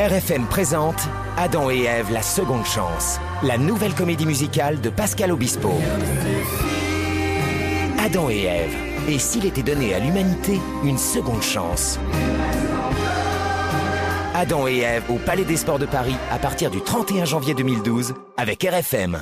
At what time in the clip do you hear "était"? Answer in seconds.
9.44-9.62